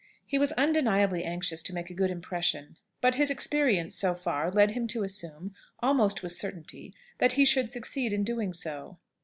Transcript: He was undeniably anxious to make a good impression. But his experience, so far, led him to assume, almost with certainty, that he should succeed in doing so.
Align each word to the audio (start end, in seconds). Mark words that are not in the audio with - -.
He 0.25 0.39
was 0.39 0.51
undeniably 0.53 1.23
anxious 1.23 1.61
to 1.61 1.75
make 1.75 1.91
a 1.91 1.93
good 1.93 2.09
impression. 2.09 2.75
But 3.01 3.13
his 3.13 3.29
experience, 3.29 3.93
so 3.93 4.15
far, 4.15 4.49
led 4.49 4.71
him 4.71 4.87
to 4.87 5.03
assume, 5.03 5.53
almost 5.79 6.23
with 6.23 6.31
certainty, 6.31 6.95
that 7.19 7.33
he 7.33 7.45
should 7.45 7.71
succeed 7.71 8.11
in 8.11 8.23
doing 8.23 8.51
so. 8.51 8.97